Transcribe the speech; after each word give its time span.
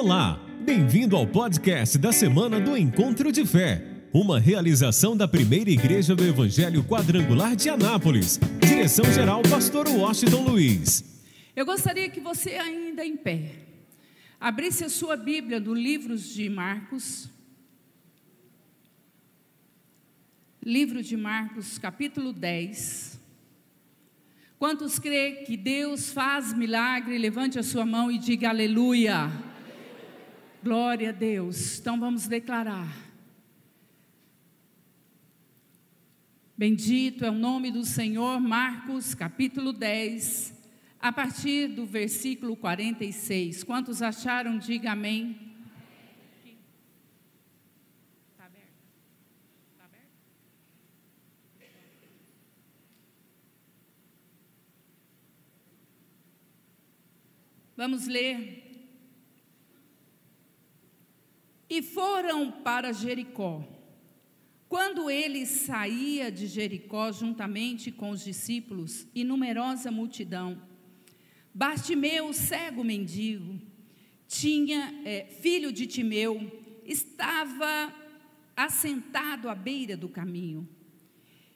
Olá, 0.00 0.40
bem-vindo 0.60 1.16
ao 1.16 1.26
podcast 1.26 1.98
da 1.98 2.12
semana 2.12 2.60
do 2.60 2.76
Encontro 2.76 3.32
de 3.32 3.44
Fé, 3.44 3.84
uma 4.12 4.38
realização 4.38 5.16
da 5.16 5.26
primeira 5.26 5.70
igreja 5.70 6.14
do 6.14 6.24
Evangelho 6.24 6.84
Quadrangular 6.84 7.56
de 7.56 7.68
Anápolis. 7.68 8.38
Direção-geral, 8.60 9.42
Pastor 9.50 9.88
Washington 9.88 10.44
Luiz. 10.44 11.02
Eu 11.56 11.66
gostaria 11.66 12.08
que 12.08 12.20
você, 12.20 12.50
ainda 12.50 13.04
em 13.04 13.16
pé, 13.16 13.56
abrisse 14.38 14.84
a 14.84 14.88
sua 14.88 15.16
Bíblia 15.16 15.58
no 15.58 15.74
livro 15.74 16.16
de 16.16 16.48
Marcos. 16.48 17.28
Livro 20.64 21.02
de 21.02 21.16
Marcos, 21.16 21.76
capítulo 21.76 22.32
10. 22.32 23.18
Quantos 24.60 25.00
crê 25.00 25.42
que 25.44 25.56
Deus 25.56 26.12
faz 26.12 26.52
milagre? 26.56 27.18
Levante 27.18 27.58
a 27.58 27.64
sua 27.64 27.84
mão 27.84 28.12
e 28.12 28.16
diga 28.16 28.50
aleluia. 28.50 29.47
Glória 30.62 31.10
a 31.10 31.12
Deus. 31.12 31.78
Então 31.78 31.98
vamos 32.00 32.26
declarar. 32.26 32.92
Bendito 36.56 37.24
é 37.24 37.30
o 37.30 37.34
nome 37.34 37.70
do 37.70 37.84
Senhor, 37.84 38.40
Marcos, 38.40 39.14
capítulo 39.14 39.72
10, 39.72 40.52
a 40.98 41.12
partir 41.12 41.68
do 41.68 41.86
versículo 41.86 42.56
46. 42.56 43.62
Quantos 43.62 44.02
acharam? 44.02 44.58
Diga 44.58 44.90
amém. 44.90 45.38
Está 48.32 48.46
aberto? 48.46 48.72
Vamos 57.76 58.08
ler 58.08 58.67
e 61.68 61.82
foram 61.82 62.50
para 62.50 62.92
Jericó. 62.92 63.66
Quando 64.68 65.10
ele 65.10 65.46
saía 65.46 66.30
de 66.30 66.46
Jericó 66.46 67.10
juntamente 67.10 67.90
com 67.90 68.10
os 68.10 68.22
discípulos 68.22 69.06
e 69.14 69.24
numerosa 69.24 69.90
multidão, 69.90 70.60
Bartimeu, 71.54 72.32
cego 72.32 72.84
mendigo, 72.84 73.58
tinha 74.26 74.94
é, 75.04 75.24
filho 75.40 75.72
de 75.72 75.86
Timeu, 75.86 76.80
estava 76.84 77.92
assentado 78.54 79.48
à 79.48 79.54
beira 79.54 79.96
do 79.96 80.08
caminho. 80.08 80.68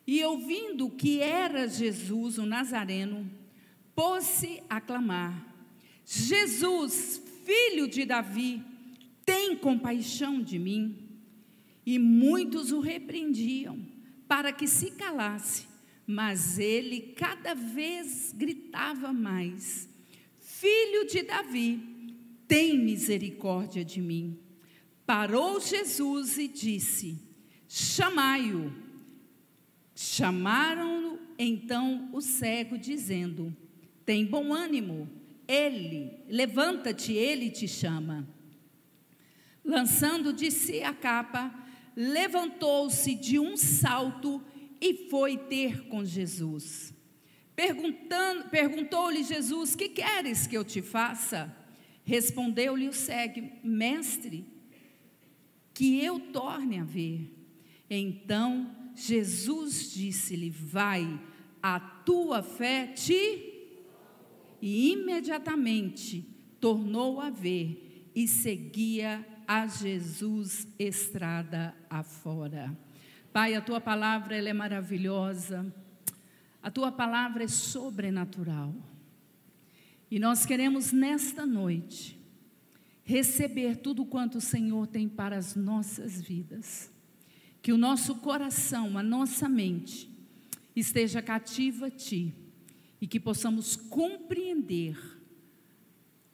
E 0.06 0.24
ouvindo 0.24 0.90
que 0.90 1.20
era 1.20 1.68
Jesus 1.68 2.38
o 2.38 2.46
Nazareno, 2.46 3.30
pôs-se 3.94 4.62
a 4.68 4.80
clamar: 4.80 5.54
Jesus, 6.04 7.22
filho 7.44 7.86
de 7.86 8.04
Davi, 8.04 8.62
tem 9.24 9.56
compaixão 9.56 10.42
de 10.42 10.58
mim. 10.58 10.96
E 11.84 11.98
muitos 11.98 12.70
o 12.70 12.80
repreendiam 12.80 13.80
para 14.28 14.52
que 14.52 14.66
se 14.66 14.92
calasse, 14.92 15.66
mas 16.06 16.58
ele 16.58 17.12
cada 17.16 17.54
vez 17.54 18.32
gritava 18.36 19.12
mais: 19.12 19.88
Filho 20.38 21.06
de 21.06 21.22
Davi, 21.22 21.80
tem 22.46 22.78
misericórdia 22.78 23.84
de 23.84 24.00
mim. 24.00 24.38
Parou 25.04 25.60
Jesus 25.60 26.38
e 26.38 26.46
disse: 26.46 27.18
Chamai-o. 27.68 28.72
Chamaram-no 29.94 31.18
então 31.38 32.08
o 32.12 32.20
cego, 32.20 32.78
dizendo: 32.78 33.54
Tem 34.04 34.24
bom 34.24 34.52
ânimo, 34.52 35.08
ele, 35.46 36.10
levanta-te, 36.28 37.12
ele 37.12 37.50
te 37.50 37.66
chama. 37.66 38.28
Lançando 39.64 40.32
de 40.32 40.50
si 40.50 40.82
a 40.82 40.92
capa, 40.92 41.54
levantou-se 41.96 43.14
de 43.14 43.38
um 43.38 43.56
salto 43.56 44.42
e 44.80 45.08
foi 45.08 45.36
ter 45.36 45.86
com 45.88 46.04
Jesus. 46.04 46.92
Perguntou-lhe 48.50 49.22
Jesus: 49.22 49.76
Que 49.76 49.88
queres 49.88 50.46
que 50.46 50.56
eu 50.56 50.64
te 50.64 50.82
faça? 50.82 51.54
Respondeu-lhe 52.04 52.88
o 52.88 52.92
cego: 52.92 53.48
Mestre, 53.62 54.44
que 55.72 56.04
eu 56.04 56.18
torne 56.18 56.80
a 56.80 56.84
ver. 56.84 57.30
Então 57.88 58.74
Jesus 58.96 59.92
disse-lhe: 59.92 60.50
Vai, 60.50 61.20
a 61.62 61.78
tua 61.78 62.42
fé 62.42 62.88
te. 62.88 63.50
E 64.60 64.92
imediatamente 64.92 66.24
tornou 66.60 67.20
a 67.20 67.30
ver 67.30 68.10
e 68.14 68.28
seguia 68.28 69.26
a 69.52 69.66
Jesus 69.66 70.66
estrada 70.78 71.74
afora. 71.90 72.74
Pai, 73.34 73.54
a 73.54 73.60
tua 73.60 73.82
palavra 73.82 74.34
ela 74.34 74.48
é 74.48 74.52
maravilhosa. 74.54 75.70
A 76.62 76.70
tua 76.70 76.90
palavra 76.90 77.44
é 77.44 77.48
sobrenatural. 77.48 78.74
E 80.10 80.18
nós 80.18 80.46
queremos 80.46 80.90
nesta 80.90 81.44
noite 81.44 82.18
receber 83.04 83.76
tudo 83.76 84.06
quanto 84.06 84.38
o 84.38 84.40
Senhor 84.40 84.86
tem 84.86 85.06
para 85.06 85.36
as 85.36 85.54
nossas 85.54 86.18
vidas. 86.18 86.90
Que 87.60 87.74
o 87.74 87.76
nosso 87.76 88.14
coração, 88.20 88.96
a 88.96 89.02
nossa 89.02 89.50
mente 89.50 90.08
esteja 90.74 91.20
cativa 91.20 91.88
a 91.88 91.90
ti 91.90 92.34
e 93.02 93.06
que 93.06 93.20
possamos 93.20 93.76
compreender 93.76 94.96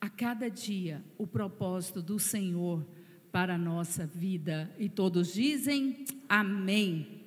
a 0.00 0.08
cada 0.08 0.48
dia 0.48 1.04
o 1.18 1.26
propósito 1.26 2.00
do 2.00 2.20
Senhor 2.20 2.86
para 3.32 3.54
a 3.54 3.58
nossa 3.58 4.06
vida. 4.06 4.74
E 4.78 4.88
todos 4.88 5.32
dizem 5.32 6.04
amém. 6.28 7.24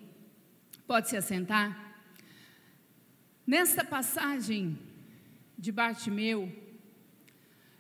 Pode 0.88 1.10
se 1.10 1.18
assentar? 1.18 1.96
Nesta 3.46 3.84
passagem 3.84 4.78
de 5.58 5.72
Bartimeu, 5.72 6.52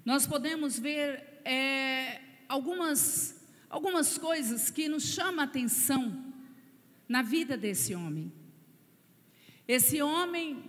nós 0.04 0.26
podemos 0.26 0.78
ver 0.78 1.42
é, 1.46 2.22
algumas, 2.48 3.44
algumas 3.70 4.18
coisas 4.18 4.70
que 4.70 4.88
nos 4.88 5.03
chamam 5.03 5.42
a 5.42 5.44
atenção 5.44 6.34
na 7.08 7.22
vida 7.22 7.58
desse 7.58 7.94
homem. 7.94 8.32
Esse 9.68 10.02
homem 10.02 10.64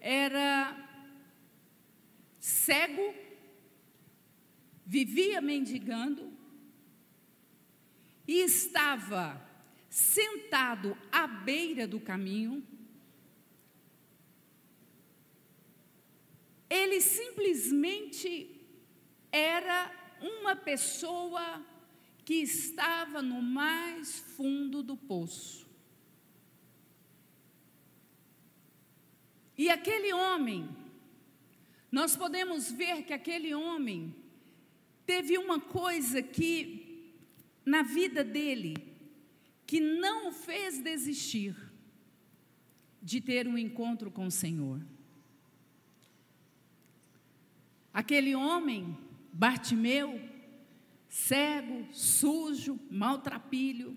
era 0.00 0.76
cego 2.38 3.14
vivia 4.84 5.40
mendigando 5.40 6.32
e 8.26 8.40
estava 8.40 9.40
sentado 9.88 10.96
à 11.10 11.26
beira 11.26 11.86
do 11.86 12.00
caminho. 12.00 12.66
Ele 16.68 17.00
simplesmente 17.00 18.60
era 19.30 19.90
uma 20.20 20.56
pessoa 20.56 21.64
que 22.24 22.34
estava 22.34 23.20
no 23.20 23.42
mais 23.42 24.18
fundo 24.18 24.82
do 24.82 24.96
poço. 24.96 25.64
E 29.56 29.70
aquele 29.70 30.12
homem, 30.12 30.68
nós 31.92 32.16
podemos 32.16 32.72
ver 32.72 33.04
que 33.04 33.12
aquele 33.12 33.54
homem 33.54 34.14
Teve 35.06 35.36
uma 35.36 35.60
coisa 35.60 36.22
que, 36.22 37.12
na 37.64 37.82
vida 37.82 38.24
dele, 38.24 38.74
que 39.66 39.80
não 39.80 40.28
o 40.28 40.32
fez 40.32 40.80
desistir 40.80 41.54
de 43.02 43.20
ter 43.20 43.46
um 43.46 43.58
encontro 43.58 44.10
com 44.10 44.26
o 44.26 44.30
Senhor. 44.30 44.80
Aquele 47.92 48.34
homem, 48.34 48.96
Bartimeu, 49.32 50.20
cego, 51.08 51.86
sujo, 51.92 52.80
maltrapilho, 52.90 53.96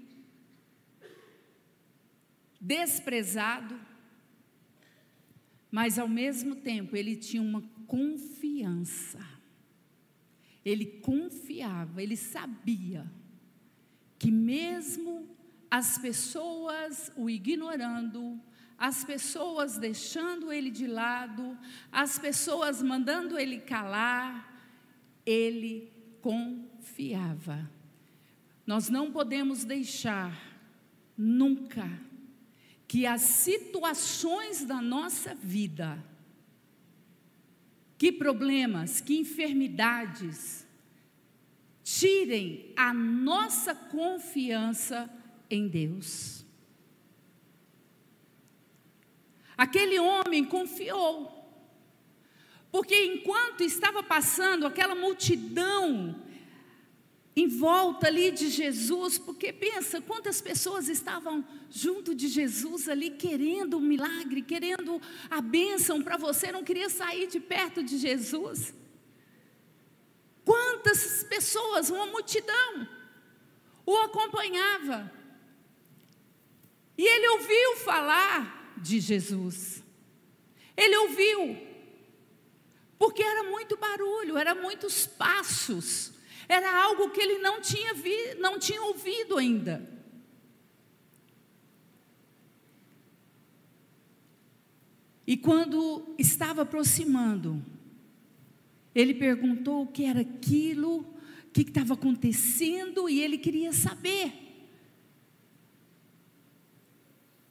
desprezado, 2.60 3.80
mas 5.71 5.98
ao 5.98 6.07
mesmo 6.07 6.56
tempo 6.56 6.95
ele 6.95 7.15
tinha 7.15 7.42
uma 7.42 7.62
confiança 7.86 9.37
ele 10.69 10.85
confiava, 10.85 12.01
ele 12.01 12.17
sabia 12.17 13.09
que 14.19 14.31
mesmo 14.31 15.27
as 15.69 15.97
pessoas 15.97 17.11
o 17.15 17.29
ignorando, 17.29 18.39
as 18.77 19.03
pessoas 19.03 19.77
deixando 19.77 20.51
ele 20.51 20.69
de 20.69 20.87
lado, 20.87 21.57
as 21.91 22.19
pessoas 22.19 22.81
mandando 22.81 23.39
ele 23.39 23.59
calar, 23.59 24.61
ele 25.25 25.91
confiava. 26.21 27.69
Nós 28.65 28.89
não 28.89 29.11
podemos 29.11 29.63
deixar 29.63 30.37
nunca 31.17 31.89
que 32.87 33.05
as 33.05 33.21
situações 33.21 34.65
da 34.65 34.81
nossa 34.81 35.33
vida 35.33 36.03
que 37.97 38.11
problemas, 38.11 39.01
que 39.01 39.17
enfermidades 39.17 40.65
tirem 41.83 42.73
a 42.75 42.94
nossa 42.94 43.73
confiança 43.73 45.09
em 45.49 45.67
Deus. 45.67 46.45
Aquele 49.57 49.97
homem 49.97 50.44
confiou, 50.45 51.33
porque 52.71 52.95
enquanto 53.05 53.61
estava 53.61 54.03
passando 54.03 54.67
aquela 54.67 54.93
multidão 54.93 56.21
em 57.39 57.48
volta 57.48 58.07
ali 58.07 58.31
de 58.31 58.50
Jesus, 58.50 59.19
porque 59.19 59.54
pensa 59.54 60.01
quantas 60.01 60.42
pessoas 60.42 60.89
estavam 60.89 61.45
junto 61.69 62.16
de 62.16 62.28
Jesus 62.28 62.89
ali 62.89 63.12
querendo 63.12 63.78
um 63.78 63.80
milagre, 63.80 64.42
querendo 64.42 65.00
a 65.30 65.39
bênção 65.39 66.01
para 66.01 66.18
você, 66.18 66.51
não 66.51 66.63
queria 66.63 66.89
sair 66.89 67.28
de 67.28 67.39
perto 67.39 67.84
de 67.84 68.00
Jesus. 68.00 68.74
Quantas 70.44 71.24
pessoas, 71.25 71.92
uma 71.92 72.07
multidão, 72.07 72.89
o 73.86 73.95
acompanhava. 73.98 75.12
E 76.98 77.04
ele 77.06 77.28
ouviu 77.28 77.75
falar 77.86 78.74
de 78.78 79.00
Jesus. 79.00 79.84
Ele 80.75 80.98
ouviu, 80.98 81.56
porque 82.98 83.22
era 83.22 83.44
muito 83.44 83.78
barulho, 83.78 84.39
era 84.39 84.56
muitos 84.56 85.06
passos. 85.06 86.16
Era 86.47 86.83
algo 86.83 87.09
que 87.09 87.21
ele 87.21 87.39
não 87.39 87.59
tinha, 87.59 87.94
vi, 87.94 88.35
não 88.39 88.57
tinha 88.57 88.81
ouvido 88.81 89.38
ainda. 89.38 89.97
E 95.25 95.35
quando 95.35 96.15
estava 96.17 96.61
aproximando, 96.61 97.61
ele 98.95 99.13
perguntou 99.13 99.83
o 99.83 99.88
que 99.88 100.05
era 100.05 100.21
aquilo, 100.21 100.99
o 100.99 101.51
que 101.51 101.61
estava 101.61 101.95
acontecendo, 101.95 103.09
e 103.09 103.19
ele 103.19 103.38
queria 103.38 103.73
saber. 103.73 104.31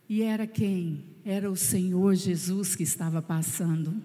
E 0.08 0.22
era 0.22 0.46
quem? 0.46 1.04
Era 1.22 1.50
o 1.50 1.56
Senhor 1.56 2.14
Jesus 2.14 2.74
que 2.74 2.82
estava 2.82 3.20
passando. 3.20 4.02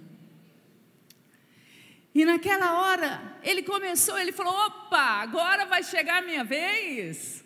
E 2.13 2.25
naquela 2.25 2.81
hora, 2.81 3.39
ele 3.41 3.63
começou, 3.63 4.17
ele 4.17 4.31
falou: 4.31 4.53
opa, 4.53 5.21
agora 5.21 5.65
vai 5.65 5.81
chegar 5.83 6.17
a 6.19 6.25
minha 6.25 6.43
vez. 6.43 7.43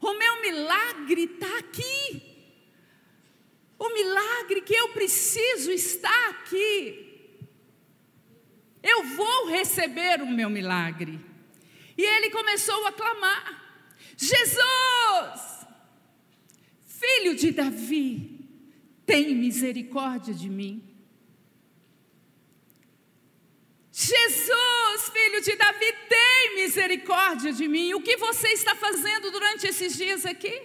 O 0.00 0.14
meu 0.14 0.40
milagre 0.40 1.24
está 1.24 1.58
aqui. 1.58 2.22
O 3.78 3.92
milagre 3.92 4.62
que 4.62 4.74
eu 4.74 4.88
preciso 4.90 5.70
está 5.70 6.28
aqui. 6.30 7.08
Eu 8.82 9.04
vou 9.04 9.46
receber 9.46 10.22
o 10.22 10.26
meu 10.26 10.48
milagre. 10.48 11.20
E 11.96 12.02
ele 12.02 12.30
começou 12.30 12.86
a 12.86 12.92
clamar: 12.92 13.62
Jesus, 14.16 15.66
filho 16.86 17.34
de 17.36 17.52
Davi, 17.52 18.40
tem 19.04 19.34
misericórdia 19.34 20.32
de 20.32 20.48
mim. 20.48 20.91
Jesus, 24.02 25.10
filho 25.12 25.40
de 25.40 25.54
Davi, 25.56 25.92
tem 26.08 26.54
misericórdia 26.56 27.52
de 27.52 27.68
mim. 27.68 27.94
O 27.94 28.02
que 28.02 28.16
você 28.16 28.48
está 28.48 28.74
fazendo 28.74 29.30
durante 29.30 29.66
esses 29.66 29.96
dias 29.96 30.26
aqui? 30.26 30.60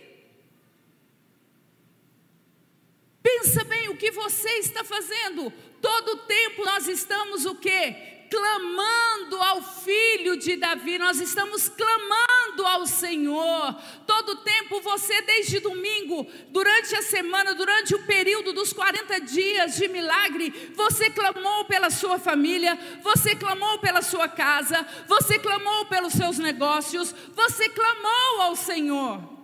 Pensa 3.21 3.63
bem 3.63 3.89
o 3.89 3.97
que 3.97 4.09
você 4.11 4.49
está 4.59 4.83
fazendo. 4.83 5.51
Todo 5.81 6.25
tempo 6.25 6.65
nós 6.65 6.87
estamos 6.87 7.45
o 7.45 7.55
quê? 7.55 8.16
Clamando 8.29 9.35
ao 9.41 9.61
filho 9.61 10.37
de 10.37 10.55
Davi, 10.55 10.97
nós 10.97 11.19
estamos 11.19 11.69
clamando 11.69 12.65
ao 12.65 12.85
Senhor. 12.85 13.75
Todo 14.05 14.37
tempo 14.37 14.81
você, 14.81 15.21
desde 15.21 15.59
domingo, 15.59 16.25
durante 16.49 16.95
a 16.95 17.01
semana, 17.01 17.53
durante 17.53 17.95
o 17.95 18.05
período 18.05 18.53
dos 18.53 18.73
40 18.73 19.21
dias 19.21 19.75
de 19.75 19.87
milagre, 19.87 20.71
você 20.75 21.09
clamou 21.09 21.65
pela 21.65 21.89
sua 21.89 22.19
família, 22.19 22.77
você 23.01 23.35
clamou 23.35 23.79
pela 23.79 24.01
sua 24.01 24.27
casa, 24.27 24.85
você 25.07 25.39
clamou 25.39 25.85
pelos 25.85 26.13
seus 26.13 26.37
negócios, 26.37 27.13
você 27.33 27.69
clamou 27.69 28.41
ao 28.41 28.55
Senhor. 28.55 29.37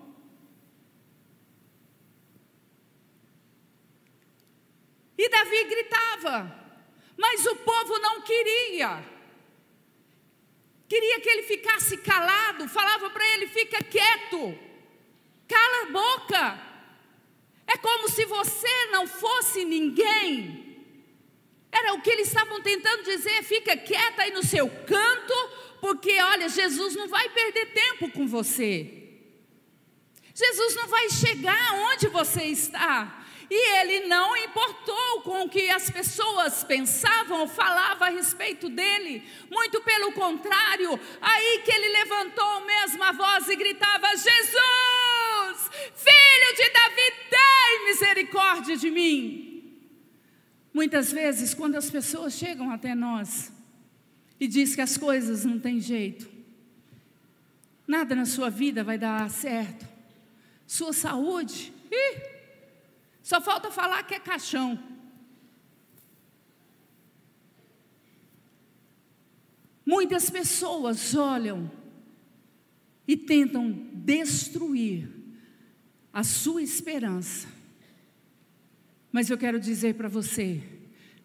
E 5.17 5.29
Davi 5.29 5.63
gritava: 5.65 6.62
mas 7.17 7.45
o 7.45 7.55
povo 7.57 7.99
não 7.99 8.21
queria. 8.21 9.03
Queria 10.87 11.19
que 11.19 11.29
ele 11.29 11.43
ficasse 11.43 11.97
calado, 11.97 12.67
falava 12.67 13.09
para 13.09 13.25
ele: 13.33 13.47
fica 13.47 13.83
quieto, 13.83 14.57
cala 15.47 15.83
a 15.83 15.91
boca. 15.91 16.73
É 17.65 17.77
como 17.77 18.09
se 18.09 18.25
você 18.25 18.85
não 18.91 19.07
fosse 19.07 19.63
ninguém. 19.63 20.63
Era 21.71 21.93
o 21.93 22.01
que 22.01 22.09
eles 22.11 22.27
estavam 22.27 22.61
tentando 22.61 23.03
dizer: 23.03 23.43
fica 23.43 23.75
quieta 23.75 24.23
aí 24.23 24.31
no 24.31 24.43
seu 24.43 24.69
canto, 24.69 25.33
porque 25.81 26.21
olha, 26.21 26.47
Jesus 26.49 26.95
não 26.95 27.07
vai 27.07 27.29
perder 27.29 27.73
tempo 27.73 28.11
com 28.11 28.27
você. 28.27 28.99
Jesus 30.35 30.75
não 30.75 30.87
vai 30.87 31.09
chegar 31.09 31.73
onde 31.91 32.07
você 32.07 32.43
está. 32.43 33.22
E 33.49 33.79
ele 33.79 34.07
não 34.07 34.35
importou 34.37 35.21
com 35.21 35.43
o 35.43 35.49
que 35.49 35.69
as 35.69 35.89
pessoas 35.89 36.63
pensavam 36.63 37.41
ou 37.41 37.47
falavam 37.47 38.07
a 38.07 38.11
respeito 38.11 38.69
dele. 38.69 39.23
Muito 39.49 39.81
pelo 39.81 40.11
contrário, 40.13 40.99
aí 41.21 41.61
que 41.63 41.71
ele 41.71 41.89
levantou 41.89 42.65
mesmo 42.65 43.03
a 43.03 43.11
voz 43.11 43.47
e 43.47 43.55
gritava: 43.55 44.07
Jesus, 44.15 45.69
filho 45.95 46.55
de 46.55 46.69
Davi, 46.71 47.13
tem 47.29 47.85
misericórdia 47.85 48.77
de 48.77 48.89
mim. 48.89 49.49
Muitas 50.73 51.11
vezes, 51.11 51.53
quando 51.53 51.75
as 51.75 51.89
pessoas 51.89 52.33
chegam 52.33 52.71
até 52.71 52.95
nós 52.95 53.51
e 54.39 54.47
diz 54.47 54.73
que 54.73 54.81
as 54.81 54.97
coisas 54.97 55.45
não 55.45 55.59
têm 55.59 55.79
jeito, 55.79 56.27
nada 57.87 58.15
na 58.15 58.25
sua 58.25 58.49
vida 58.49 58.83
vai 58.83 58.97
dar 58.97 59.29
certo, 59.29 59.87
sua 60.65 60.91
saúde, 60.91 61.71
ih, 61.91 62.32
só 63.23 63.39
falta 63.39 63.71
falar 63.71 64.03
que 64.03 64.13
é 64.13 64.19
caixão. 64.19 64.77
Muitas 69.85 70.29
pessoas 70.29 71.15
olham 71.15 71.71
e 73.07 73.15
tentam 73.15 73.71
destruir 73.93 75.09
a 76.11 76.23
sua 76.23 76.61
esperança. 76.61 77.47
Mas 79.11 79.29
eu 79.29 79.37
quero 79.37 79.59
dizer 79.59 79.95
para 79.95 80.09
você: 80.09 80.61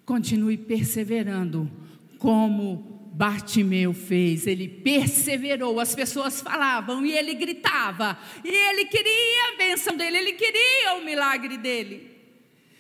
continue 0.05 0.57
perseverando, 0.57 1.71
como 2.19 2.98
Bartimeu 3.19 3.93
fez, 3.93 4.47
ele 4.47 4.69
perseverou, 4.69 5.81
as 5.81 5.93
pessoas 5.93 6.41
falavam 6.41 7.05
e 7.05 7.11
ele 7.11 7.35
gritava, 7.35 8.17
e 8.45 8.49
ele 8.49 8.85
queria 8.85 9.49
a 9.49 9.57
bênção 9.57 9.97
dele, 9.97 10.19
ele 10.19 10.33
queria 10.35 10.95
o 10.95 11.05
milagre 11.05 11.59
dele. 11.59 12.17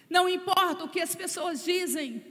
Não 0.08 0.28
importa 0.28 0.84
o 0.84 0.88
que 0.88 1.00
as 1.00 1.12
pessoas 1.16 1.64
dizem, 1.64 2.22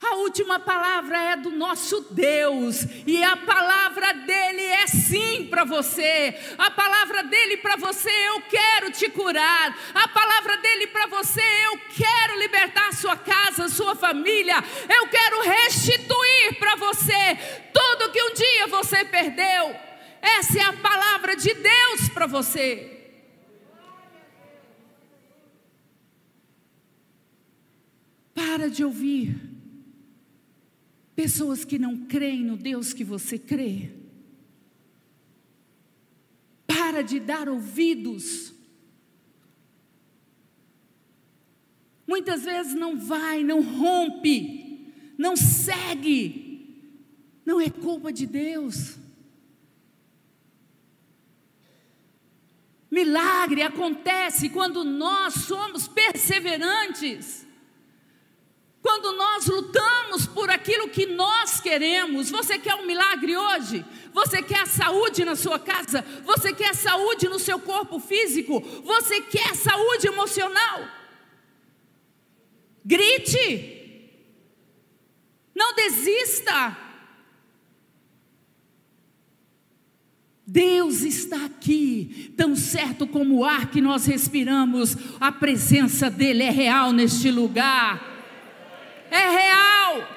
a 0.00 0.16
última 0.16 0.58
palavra 0.58 1.18
é 1.32 1.36
do 1.36 1.50
nosso 1.50 2.00
Deus, 2.10 2.86
e 3.06 3.22
a 3.24 3.36
palavra 3.36 4.12
dele 4.12 4.62
é 4.62 4.86
sim 4.86 5.46
para 5.48 5.64
você. 5.64 6.38
A 6.58 6.70
palavra 6.70 7.22
dele 7.24 7.56
para 7.56 7.76
você, 7.76 8.10
eu 8.10 8.42
quero 8.42 8.90
te 8.92 9.08
curar. 9.08 9.76
A 9.94 10.08
palavra 10.08 10.58
dele 10.58 10.86
para 10.88 11.06
você, 11.06 11.40
eu 11.40 11.78
quero 11.96 12.38
libertar 12.38 12.92
sua 12.92 13.16
casa, 13.16 13.68
sua 13.68 13.94
família. 13.94 14.56
Eu 14.88 15.08
quero 15.08 15.40
restituir 15.42 16.58
para 16.58 16.76
você 16.76 17.38
tudo 17.72 18.12
que 18.12 18.22
um 18.22 18.34
dia 18.34 18.66
você 18.66 19.04
perdeu. 19.04 19.74
Essa 20.20 20.58
é 20.58 20.62
a 20.62 20.72
palavra 20.74 21.36
de 21.36 21.54
Deus 21.54 22.08
para 22.10 22.26
você. 22.26 22.92
Para 28.34 28.68
de 28.68 28.84
ouvir 28.84 29.45
Pessoas 31.16 31.64
que 31.64 31.78
não 31.78 31.96
creem 31.96 32.44
no 32.44 32.58
Deus 32.58 32.92
que 32.92 33.02
você 33.02 33.38
crê. 33.38 33.90
Para 36.66 37.00
de 37.00 37.18
dar 37.18 37.48
ouvidos. 37.48 38.52
Muitas 42.06 42.44
vezes 42.44 42.74
não 42.74 42.98
vai, 42.98 43.42
não 43.42 43.62
rompe, 43.62 44.92
não 45.16 45.34
segue. 45.34 46.44
Não 47.46 47.58
é 47.58 47.70
culpa 47.70 48.12
de 48.12 48.26
Deus. 48.26 48.96
Milagre 52.90 53.62
acontece 53.62 54.50
quando 54.50 54.84
nós 54.84 55.32
somos 55.32 55.88
perseverantes. 55.88 57.45
Quando 59.06 59.18
nós 59.18 59.46
lutamos 59.46 60.26
por 60.26 60.50
aquilo 60.50 60.88
que 60.88 61.06
nós 61.06 61.60
queremos, 61.60 62.28
você 62.28 62.58
quer 62.58 62.74
um 62.74 62.86
milagre 62.86 63.36
hoje? 63.36 63.84
Você 64.12 64.42
quer 64.42 64.66
saúde 64.66 65.24
na 65.24 65.36
sua 65.36 65.60
casa? 65.60 66.04
Você 66.24 66.52
quer 66.52 66.74
saúde 66.74 67.28
no 67.28 67.38
seu 67.38 67.60
corpo 67.60 68.00
físico? 68.00 68.60
Você 68.84 69.20
quer 69.20 69.54
saúde 69.54 70.08
emocional? 70.08 70.88
Grite! 72.84 74.10
Não 75.54 75.72
desista! 75.76 76.76
Deus 80.44 81.02
está 81.02 81.44
aqui, 81.44 82.34
tão 82.36 82.56
certo 82.56 83.06
como 83.06 83.36
o 83.36 83.44
ar 83.44 83.70
que 83.70 83.80
nós 83.80 84.04
respiramos, 84.06 84.96
a 85.20 85.30
presença 85.30 86.10
dEle 86.10 86.42
é 86.42 86.50
real 86.50 86.90
neste 86.90 87.30
lugar. 87.30 88.15
É 89.10 89.28
real. 89.28 90.08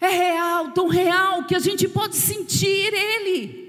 É 0.00 0.08
real, 0.08 0.72
tão 0.72 0.88
real 0.88 1.44
que 1.44 1.54
a 1.54 1.58
gente 1.60 1.88
pode 1.88 2.16
sentir 2.16 2.92
Ele. 2.92 3.62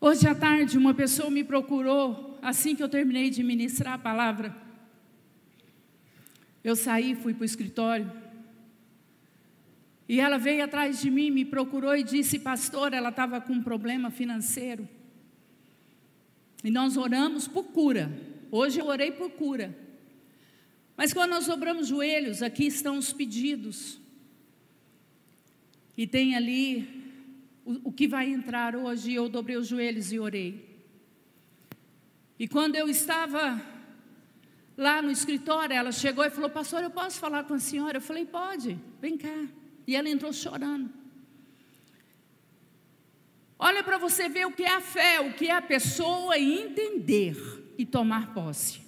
Hoje 0.00 0.26
à 0.28 0.34
tarde, 0.34 0.78
uma 0.78 0.94
pessoa 0.94 1.30
me 1.30 1.42
procurou, 1.42 2.38
assim 2.40 2.76
que 2.76 2.82
eu 2.82 2.88
terminei 2.88 3.28
de 3.28 3.42
ministrar 3.42 3.94
a 3.94 3.98
palavra. 3.98 4.54
Eu 6.62 6.76
saí, 6.76 7.14
fui 7.14 7.34
para 7.34 7.42
o 7.42 7.44
escritório. 7.44 8.25
E 10.08 10.20
ela 10.20 10.38
veio 10.38 10.64
atrás 10.64 11.00
de 11.00 11.10
mim, 11.10 11.30
me 11.30 11.44
procurou 11.44 11.96
e 11.96 12.02
disse: 12.02 12.38
Pastor, 12.38 12.92
ela 12.92 13.08
estava 13.08 13.40
com 13.40 13.52
um 13.52 13.62
problema 13.62 14.10
financeiro. 14.10 14.88
E 16.62 16.70
nós 16.70 16.96
oramos 16.96 17.48
por 17.48 17.64
cura. 17.64 18.10
Hoje 18.50 18.80
eu 18.80 18.86
orei 18.86 19.10
por 19.10 19.30
cura. 19.30 19.76
Mas 20.96 21.12
quando 21.12 21.30
nós 21.30 21.46
dobramos 21.46 21.88
joelhos, 21.88 22.42
aqui 22.42 22.66
estão 22.66 22.96
os 22.96 23.12
pedidos. 23.12 23.98
E 25.96 26.06
tem 26.06 26.36
ali 26.36 26.88
o, 27.64 27.88
o 27.88 27.92
que 27.92 28.06
vai 28.06 28.30
entrar 28.30 28.76
hoje. 28.76 29.12
Eu 29.12 29.28
dobrei 29.28 29.56
os 29.56 29.66
joelhos 29.66 30.12
e 30.12 30.18
orei. 30.18 30.64
E 32.38 32.46
quando 32.46 32.76
eu 32.76 32.88
estava 32.88 33.60
lá 34.76 35.02
no 35.02 35.10
escritório, 35.10 35.74
ela 35.74 35.90
chegou 35.90 36.24
e 36.24 36.30
falou: 36.30 36.48
Pastor, 36.48 36.82
eu 36.82 36.90
posso 36.90 37.18
falar 37.18 37.44
com 37.44 37.54
a 37.54 37.58
senhora? 37.58 37.96
Eu 37.98 38.02
falei: 38.02 38.24
Pode, 38.24 38.78
vem 39.00 39.18
cá. 39.18 39.48
E 39.86 39.94
ela 39.94 40.08
entrou 40.08 40.32
chorando. 40.32 40.90
Olha 43.58 43.82
para 43.82 43.96
você 43.96 44.28
ver 44.28 44.46
o 44.46 44.52
que 44.52 44.64
é 44.64 44.74
a 44.74 44.80
fé, 44.80 45.20
o 45.20 45.32
que 45.32 45.46
é 45.46 45.52
a 45.52 45.62
pessoa 45.62 46.38
entender 46.38 47.36
e 47.78 47.86
tomar 47.86 48.34
posse. 48.34 48.80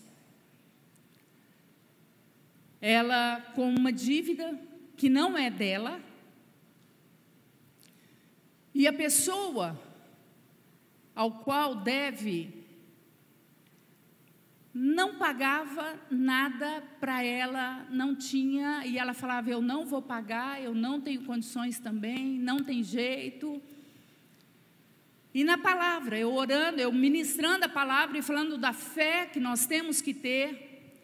Ela 2.81 3.41
com 3.55 3.75
uma 3.75 3.93
dívida 3.93 4.59
que 4.97 5.09
não 5.09 5.39
é 5.39 5.51
dela, 5.51 6.01
e 8.75 8.87
a 8.87 8.93
pessoa 8.93 9.81
ao 11.15 11.33
qual 11.33 11.75
deve 11.75 12.58
não 14.73 15.15
pagava 15.15 15.99
nada 16.11 16.83
para 17.01 17.23
ela, 17.23 17.87
não 17.91 18.15
tinha, 18.15 18.85
e 18.85 18.99
ela 18.99 19.15
falava: 19.15 19.51
Eu 19.51 19.63
não 19.63 19.87
vou 19.87 20.03
pagar, 20.03 20.63
eu 20.63 20.75
não 20.75 21.01
tenho 21.01 21.25
condições 21.25 21.79
também, 21.79 22.39
não 22.39 22.59
tem 22.59 22.83
jeito. 22.83 23.61
E 25.33 25.45
na 25.45 25.59
palavra, 25.59 26.19
eu 26.19 26.33
orando, 26.33 26.81
eu 26.81 26.93
ministrando 26.93 27.65
a 27.65 27.69
palavra 27.69 28.19
e 28.19 28.23
falando 28.23 28.59
da 28.59 28.73
fé 28.73 29.27
que 29.27 29.39
nós 29.39 29.67
temos 29.67 30.01
que 30.01 30.13
ter, 30.13 30.95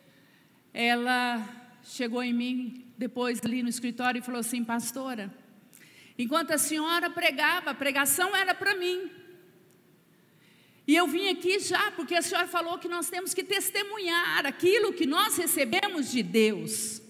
ela 0.73 1.47
chegou 1.83 2.23
em 2.23 2.33
mim 2.33 2.85
depois 2.97 3.41
ali 3.45 3.63
no 3.63 3.69
escritório 3.69 4.19
e 4.19 4.23
falou 4.23 4.41
assim: 4.41 4.65
Pastora, 4.65 5.33
enquanto 6.19 6.53
a 6.53 6.59
senhora 6.59 7.11
pregava, 7.11 7.71
a 7.71 7.75
pregação 7.75 8.35
era 8.37 8.55
para 8.55 8.77
mim. 8.77 9.24
E 10.87 10.95
eu 10.95 11.07
vim 11.07 11.29
aqui 11.31 11.59
já 11.59 11.91
porque 11.93 12.15
a 12.15 12.23
senhora 12.23 12.47
falou 12.47 12.79
que 12.79 12.89
nós 12.89 13.09
temos 13.09 13.33
que 13.33 13.43
testemunhar 13.43 14.47
aquilo 14.47 14.93
que 14.93 15.07
nós 15.07 15.37
recebemos 15.37 16.11
de 16.11 16.23
Deus. 16.23 17.01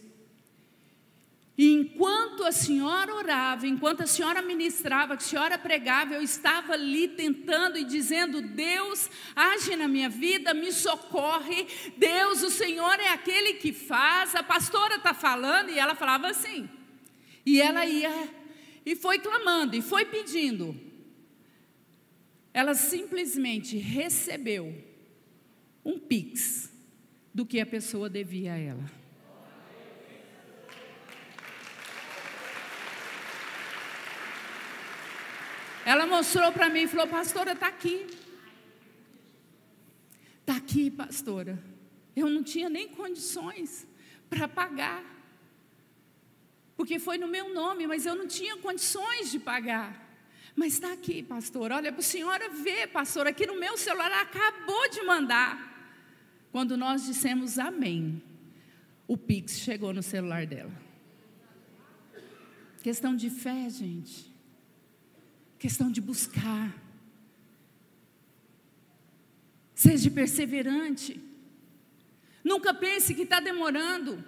E 1.57 1.73
enquanto 1.73 2.45
a 2.45 2.51
senhora 2.51 3.15
orava, 3.15 3.67
enquanto 3.67 4.03
a 4.03 4.07
senhora 4.07 4.43
ministrava, 4.43 5.15
a 5.15 5.21
senhora 5.21 5.57
pregava, 5.57 6.15
eu 6.15 6.23
estava 6.23 6.73
ali 6.73 7.07
tentando 7.07 7.79
e 7.79 7.85
dizendo: 7.85 8.43
Deus, 8.43 9.09
age 9.37 9.77
na 9.77 9.87
minha 9.87 10.09
vida, 10.09 10.53
me 10.53 10.73
socorre. 10.73 11.67
Deus, 11.97 12.43
o 12.43 12.51
Senhor 12.51 12.99
é 12.99 13.09
aquele 13.09 13.55
que 13.55 13.73
faz. 13.73 14.35
A 14.35 14.43
pastora 14.43 14.97
está 14.97 15.15
falando 15.15 15.71
e 15.71 15.79
ela 15.79 15.95
falava 15.95 16.27
assim. 16.27 16.69
E 17.47 17.61
ela 17.61 17.87
ia 17.87 18.29
e 18.85 18.97
foi 18.97 19.21
clamando 19.21 19.77
e 19.77 19.83
foi 19.83 20.05
pedindo. 20.05 20.77
Ela 22.55 22.75
simplesmente 22.75 23.77
recebeu 23.77 24.73
um 25.85 25.99
pix 25.99 26.73
do 27.35 27.45
que 27.45 27.59
a 27.61 27.67
pessoa 27.67 28.09
devia 28.09 28.53
a 28.53 28.57
ela. 28.57 28.91
Ela 35.85 36.07
mostrou 36.07 36.53
para 36.53 36.71
mim 36.71 36.83
e 36.83 36.89
falou: 36.89 37.09
Pastora, 37.09 37.53
está 37.53 37.67
aqui. 37.67 38.07
Está 40.41 40.57
aqui, 40.57 40.91
pastora. 40.91 41.63
Eu 42.15 42.31
não 42.31 42.45
tinha 42.45 42.71
nem 42.71 42.89
condições 42.89 43.85
para 44.31 44.47
pagar. 44.47 45.03
Porque 46.77 47.01
foi 47.01 47.19
no 47.19 47.27
meu 47.27 47.53
nome, 47.53 47.87
mas 47.87 48.07
eu 48.07 48.15
não 48.15 48.29
tinha 48.29 48.57
condições 48.59 49.33
de 49.33 49.41
pagar. 49.41 50.05
Mas 50.55 50.75
está 50.75 50.93
aqui, 50.93 51.23
pastor. 51.23 51.73
Olha 51.73 51.91
para 51.91 52.01
a 52.01 52.05
senhora 52.05 52.49
ver, 52.51 52.89
pastor. 52.89 53.27
Aqui 53.27 53.47
no 53.47 53.59
meu 53.59 53.77
celular 53.77 54.13
acabou 54.13 54.89
de 54.89 55.03
mandar. 55.03 55.73
Quando 56.53 56.77
nós 56.77 57.05
dissemos 57.05 57.59
amém, 57.59 58.23
o 59.09 59.17
Pix 59.17 59.59
chegou 59.59 59.93
no 59.93 60.03
celular 60.03 60.47
dela. 60.47 60.73
Questão 62.83 63.17
de 63.17 63.31
fé, 63.31 63.69
gente. 63.69 64.33
Questão 65.59 65.91
de 65.91 66.01
buscar. 66.01 66.73
Seja 69.75 70.11
perseverante. 70.11 71.21
Nunca 72.45 72.73
pense 72.73 73.15
que 73.15 73.23
está 73.23 73.41
demorando. 73.41 74.23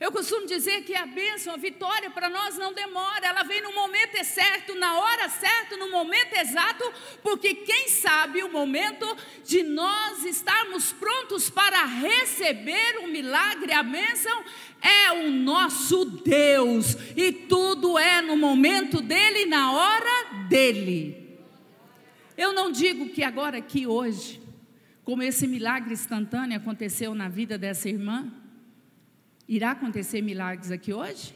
Eu 0.00 0.10
costumo 0.10 0.46
dizer 0.46 0.82
que 0.84 0.94
a 0.94 1.04
bênção, 1.04 1.52
a 1.52 1.58
vitória 1.58 2.08
para 2.08 2.30
nós 2.30 2.56
não 2.56 2.72
demora, 2.72 3.26
ela 3.26 3.42
vem 3.42 3.60
no 3.60 3.74
momento 3.74 4.24
certo, 4.24 4.74
na 4.74 4.98
hora 4.98 5.28
certa, 5.28 5.76
no 5.76 5.90
momento 5.90 6.32
exato, 6.38 6.90
porque 7.22 7.54
quem 7.54 7.86
sabe 7.90 8.42
o 8.42 8.50
momento 8.50 9.14
de 9.44 9.62
nós 9.62 10.24
estarmos 10.24 10.90
prontos 10.90 11.50
para 11.50 11.84
receber 11.84 13.00
o 13.00 13.08
milagre, 13.08 13.74
a 13.74 13.82
bênção, 13.82 14.42
é 14.80 15.12
o 15.12 15.30
nosso 15.30 16.06
Deus, 16.06 16.96
e 17.14 17.30
tudo 17.30 17.98
é 17.98 18.22
no 18.22 18.38
momento 18.38 19.02
dele, 19.02 19.44
na 19.44 19.70
hora 19.70 20.46
dele. 20.48 21.38
Eu 22.38 22.54
não 22.54 22.72
digo 22.72 23.10
que 23.10 23.22
agora, 23.22 23.58
aqui 23.58 23.86
hoje, 23.86 24.40
como 25.04 25.22
esse 25.22 25.46
milagre 25.46 25.92
instantâneo 25.92 26.56
aconteceu 26.56 27.14
na 27.14 27.28
vida 27.28 27.58
dessa 27.58 27.86
irmã, 27.86 28.39
Irá 29.50 29.72
acontecer 29.72 30.22
milagres 30.22 30.70
aqui 30.70 30.92
hoje? 30.92 31.34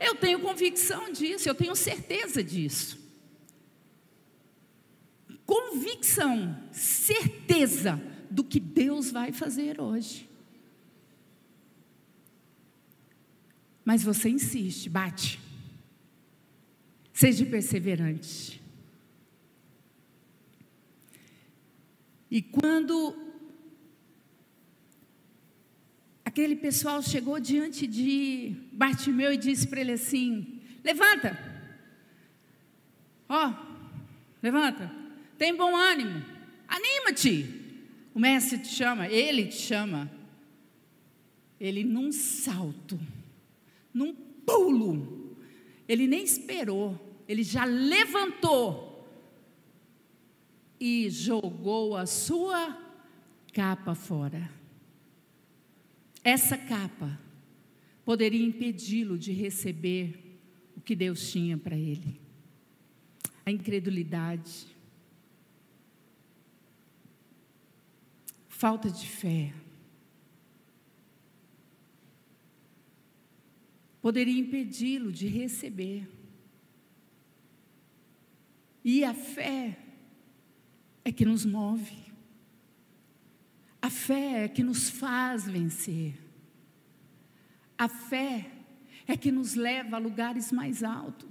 Eu 0.00 0.16
tenho 0.16 0.40
convicção 0.40 1.12
disso, 1.12 1.48
eu 1.48 1.54
tenho 1.54 1.76
certeza 1.76 2.42
disso. 2.42 2.98
Convicção, 5.46 6.60
certeza 6.72 8.02
do 8.28 8.42
que 8.42 8.58
Deus 8.58 9.12
vai 9.12 9.30
fazer 9.30 9.80
hoje. 9.80 10.28
Mas 13.84 14.02
você 14.02 14.28
insiste, 14.28 14.90
bate. 14.90 15.38
Seja 17.12 17.46
perseverante. 17.46 18.60
E 22.28 22.42
quando 22.42 23.27
aquele 26.38 26.54
pessoal 26.54 27.02
chegou 27.02 27.40
diante 27.40 27.84
de 27.84 28.54
Bartimeu 28.70 29.32
e 29.32 29.36
disse 29.36 29.66
para 29.66 29.80
ele 29.80 29.90
assim: 29.90 30.60
Levanta, 30.84 31.36
ó, 33.28 33.48
oh, 33.48 33.54
levanta, 34.40 34.88
tem 35.36 35.56
bom 35.56 35.74
ânimo, 35.74 36.24
anima-te. 36.68 37.44
O 38.14 38.20
mestre 38.20 38.58
te 38.58 38.68
chama, 38.68 39.08
ele 39.08 39.46
te 39.46 39.56
chama. 39.56 40.08
Ele 41.58 41.82
num 41.82 42.12
salto, 42.12 43.00
num 43.92 44.14
pulo, 44.14 45.36
ele 45.88 46.06
nem 46.06 46.22
esperou, 46.22 47.24
ele 47.26 47.42
já 47.42 47.64
levantou 47.64 49.04
e 50.78 51.10
jogou 51.10 51.96
a 51.96 52.06
sua 52.06 52.78
capa 53.52 53.96
fora. 53.96 54.57
Essa 56.24 56.56
capa 56.56 57.18
poderia 58.04 58.44
impedi-lo 58.44 59.18
de 59.18 59.32
receber 59.32 60.40
o 60.76 60.80
que 60.80 60.94
Deus 60.94 61.30
tinha 61.30 61.56
para 61.56 61.76
ele. 61.76 62.20
A 63.44 63.50
incredulidade, 63.50 64.66
falta 68.48 68.90
de 68.90 69.06
fé, 69.06 69.54
poderia 74.00 74.38
impedi-lo 74.38 75.12
de 75.12 75.26
receber. 75.26 76.08
E 78.84 79.04
a 79.04 79.12
fé 79.12 79.78
é 81.04 81.12
que 81.12 81.24
nos 81.24 81.44
move, 81.44 82.07
a 83.80 83.90
fé 83.90 84.44
é 84.44 84.48
que 84.48 84.62
nos 84.62 84.90
faz 84.90 85.46
vencer. 85.46 86.14
A 87.76 87.88
fé 87.88 88.50
é 89.06 89.16
que 89.16 89.30
nos 89.30 89.54
leva 89.54 89.96
a 89.96 90.00
lugares 90.00 90.50
mais 90.50 90.82
altos. 90.82 91.28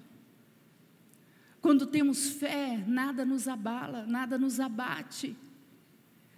Quando 1.62 1.86
temos 1.86 2.30
fé, 2.30 2.84
nada 2.88 3.26
nos 3.26 3.48
abala, 3.48 4.06
nada 4.06 4.38
nos 4.38 4.60
abate, 4.60 5.36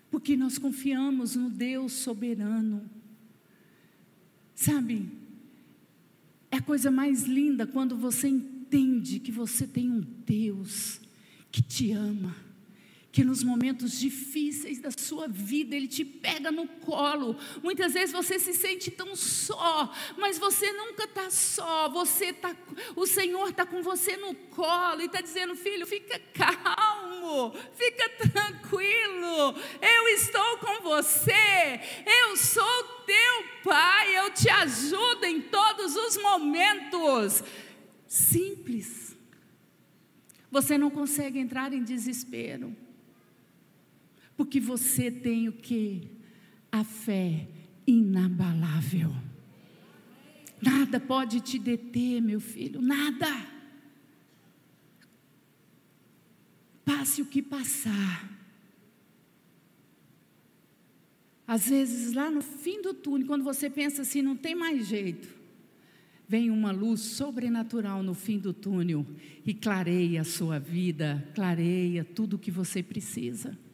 porque 0.10 0.36
nós 0.36 0.58
confiamos 0.58 1.36
no 1.36 1.50
Deus 1.50 1.94
soberano. 1.94 2.89
Sabe, 4.56 5.08
é 6.50 6.58
a 6.58 6.62
coisa 6.62 6.89
mais 6.89 7.24
linda 7.24 7.68
quando 7.68 7.96
você 7.96 8.28
entende 8.28 9.20
que 9.20 9.32
você 9.32 9.68
tem 9.68 9.92
um 9.92 10.01
Deus 10.01 11.00
que 11.51 11.62
te 11.62 11.92
ama 11.92 12.49
que 13.12 13.24
nos 13.24 13.44
momentos 13.44 14.00
difíceis 14.00 14.80
da 14.80 14.92
sua 14.92 15.28
vida 15.28 15.75
Ele 15.75 15.88
te 15.88 16.06
pega 16.06 16.51
no 16.51 16.68
colo. 16.68 17.36
Muitas 17.63 17.94
vezes 17.94 18.12
você 18.12 18.38
se 18.38 18.54
sente 18.54 18.92
tão 18.92 19.16
só, 19.16 19.92
mas 20.18 20.38
você 20.38 20.72
nunca 20.72 21.06
está 21.06 21.30
só. 21.30 21.89
Você 21.89 22.32
tá, 22.34 22.56
o 22.96 23.08
Senhor 23.08 23.50
está 23.50 23.66
com 23.66 23.82
você 23.82 24.16
no 24.18 24.36
colo 24.36 25.01
e 25.01 25.06
está 25.06 25.22
dizendo, 25.22 25.56
filho, 25.56 25.88
fica 25.88 26.20
calmo, 26.34 27.54
fica 27.74 28.10
tranquilo. 28.30 29.56
Eu 29.82 30.08
estou 30.10 30.58
com 30.58 30.82
você. 30.84 31.82
Eu 32.06 32.38
sou 32.38 32.84
teu 33.06 33.44
pai. 33.63 34.18
Eu 34.20 34.32
te 34.32 34.50
ajudo 34.50 35.25
em 35.25 35.42
todos 35.42 35.96
os 35.96 36.18
momentos. 36.18 37.44
Simples. 38.08 39.18
Você 40.51 40.78
não 40.78 40.89
consegue 40.89 41.39
entrar 41.39 41.74
em 41.74 41.84
desespero. 41.84 42.75
Porque 44.39 44.58
você 44.58 45.12
tem 45.12 45.50
o 45.50 45.51
que? 45.51 46.08
A 46.72 46.86
fé 46.86 47.46
inabalável. 47.86 49.13
Nada 50.62 50.98
pode 50.98 51.41
te 51.41 51.60
deter, 51.60 52.22
meu 52.22 52.39
filho, 52.39 52.81
nada. 52.81 53.27
Passe 56.86 57.22
o 57.22 57.25
que 57.25 57.41
passar. 57.41 58.31
Às 61.46 61.67
vezes, 61.67 62.13
lá 62.13 62.31
no 62.31 62.41
fim 62.41 62.81
do 62.81 62.93
túnel, 62.93 63.27
quando 63.27 63.43
você 63.43 63.69
pensa 63.69 64.03
assim, 64.03 64.22
não 64.22 64.38
tem 64.38 64.55
mais 64.55 64.88
jeito, 64.88 65.27
vem 66.29 66.50
uma 66.50 66.72
luz 66.72 67.01
sobrenatural 67.01 68.01
no 68.01 68.13
fim 68.13 68.39
do 68.39 68.53
túnel 68.53 69.05
e 69.46 69.53
clareia 69.53 70.21
a 70.21 70.23
sua 70.23 70.60
vida, 70.60 71.30
clareia 71.36 72.06
tudo 72.06 72.38
o 72.38 72.39
que 72.39 72.49
você 72.49 72.82
precisa. 72.82 73.67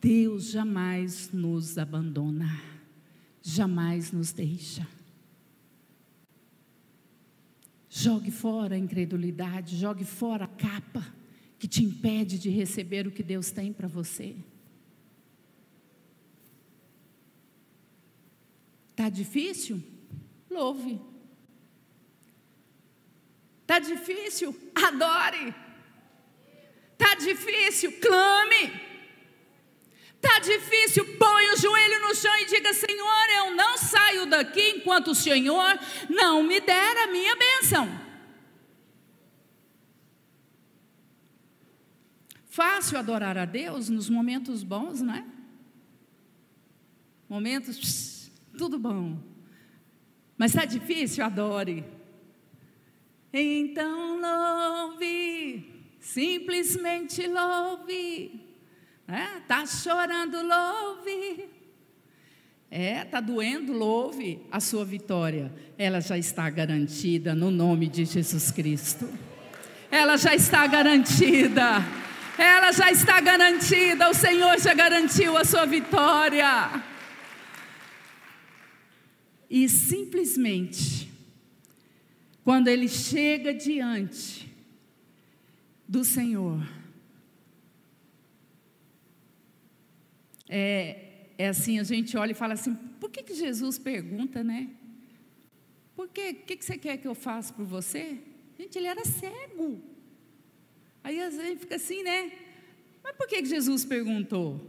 Deus 0.00 0.50
jamais 0.50 1.30
nos 1.30 1.76
abandona, 1.76 2.62
jamais 3.42 4.10
nos 4.10 4.32
deixa. 4.32 4.86
Jogue 7.88 8.30
fora 8.30 8.76
a 8.76 8.78
incredulidade, 8.78 9.76
jogue 9.76 10.04
fora 10.04 10.44
a 10.44 10.48
capa 10.48 11.04
que 11.58 11.68
te 11.68 11.84
impede 11.84 12.38
de 12.38 12.48
receber 12.48 13.06
o 13.06 13.10
que 13.10 13.22
Deus 13.22 13.50
tem 13.50 13.72
para 13.72 13.88
você. 13.88 14.34
Tá 18.96 19.10
difícil? 19.10 19.82
Louve. 20.48 20.98
Tá 23.66 23.78
difícil? 23.78 24.56
Adore. 24.74 25.54
Tá 26.96 27.14
difícil? 27.16 27.92
Clame. 28.00 28.89
Está 30.22 30.38
difícil, 30.38 31.16
põe 31.16 31.50
o 31.50 31.56
joelho 31.56 32.06
no 32.06 32.14
chão 32.14 32.36
e 32.36 32.44
diga: 32.44 32.74
Senhor, 32.74 33.30
eu 33.38 33.56
não 33.56 33.78
saio 33.78 34.26
daqui 34.26 34.76
enquanto 34.76 35.12
o 35.12 35.14
Senhor 35.14 35.78
não 36.10 36.42
me 36.42 36.60
der 36.60 36.96
a 36.98 37.06
minha 37.06 37.34
bênção. 37.34 37.88
Fácil 42.50 42.98
adorar 42.98 43.38
a 43.38 43.46
Deus 43.46 43.88
nos 43.88 44.10
momentos 44.10 44.62
bons, 44.62 45.00
não 45.00 45.14
é? 45.14 45.24
Momentos, 47.26 47.78
pss, 47.78 48.30
tudo 48.58 48.78
bom. 48.78 49.18
Mas 50.36 50.54
está 50.54 50.66
difícil, 50.66 51.24
adore. 51.24 51.82
Então 53.32 54.20
louve, 54.20 55.64
simplesmente 55.98 57.26
louve. 57.26 58.49
É, 59.12 59.40
tá 59.40 59.66
chorando, 59.66 60.36
louve. 60.40 61.48
É, 62.70 63.04
tá 63.04 63.20
doendo, 63.20 63.72
louve 63.72 64.40
a 64.52 64.60
sua 64.60 64.84
vitória. 64.84 65.52
Ela 65.76 66.00
já 66.00 66.16
está 66.16 66.48
garantida 66.48 67.34
no 67.34 67.50
nome 67.50 67.88
de 67.88 68.04
Jesus 68.04 68.52
Cristo. 68.52 69.08
Ela 69.90 70.16
já 70.16 70.32
está 70.32 70.64
garantida. 70.68 71.84
Ela 72.38 72.70
já 72.70 72.92
está 72.92 73.20
garantida. 73.20 74.08
O 74.08 74.14
Senhor 74.14 74.60
já 74.60 74.72
garantiu 74.74 75.36
a 75.36 75.44
sua 75.44 75.66
vitória. 75.66 76.80
E 79.50 79.68
simplesmente, 79.68 81.10
quando 82.44 82.68
ele 82.68 82.88
chega 82.88 83.52
diante 83.52 84.48
do 85.88 86.04
Senhor, 86.04 86.64
É, 90.52 91.28
é 91.38 91.48
assim, 91.48 91.78
a 91.78 91.84
gente 91.84 92.16
olha 92.16 92.32
e 92.32 92.34
fala 92.34 92.54
assim, 92.54 92.74
por 92.98 93.08
que, 93.08 93.22
que 93.22 93.34
Jesus 93.34 93.78
pergunta, 93.78 94.42
né? 94.42 94.68
Por 95.94 96.08
que, 96.08 96.34
que, 96.34 96.56
que 96.56 96.64
você 96.64 96.76
quer 96.76 96.96
que 96.96 97.06
eu 97.06 97.14
faça 97.14 97.54
por 97.54 97.64
você? 97.64 98.18
Gente, 98.58 98.76
ele 98.76 98.88
era 98.88 99.04
cego. 99.04 99.80
Aí 101.04 101.20
a 101.20 101.30
gente 101.30 101.60
fica 101.60 101.76
assim, 101.76 102.02
né? 102.02 102.32
Mas 103.02 103.14
por 103.16 103.28
que, 103.28 103.40
que 103.40 103.48
Jesus 103.48 103.84
perguntou? 103.84 104.60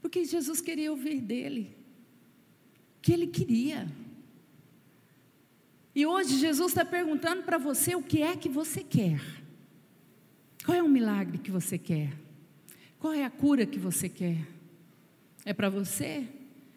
Porque 0.00 0.24
Jesus 0.24 0.60
queria 0.60 0.92
ouvir 0.92 1.20
dele. 1.20 1.76
Que 3.02 3.12
ele 3.12 3.26
queria. 3.26 3.88
E 5.92 6.06
hoje 6.06 6.38
Jesus 6.38 6.70
está 6.70 6.84
perguntando 6.84 7.42
para 7.42 7.58
você 7.58 7.96
o 7.96 8.02
que 8.02 8.22
é 8.22 8.36
que 8.36 8.48
você 8.48 8.82
quer. 8.84 9.20
Qual 10.64 10.76
é 10.76 10.82
o 10.82 10.88
milagre 10.88 11.38
que 11.38 11.50
você 11.50 11.76
quer? 11.76 12.12
Qual 12.98 13.12
é 13.12 13.24
a 13.24 13.30
cura 13.30 13.66
que 13.66 13.78
você 13.78 14.08
quer? 14.08 14.53
É 15.44 15.52
para 15.52 15.68
você? 15.68 16.26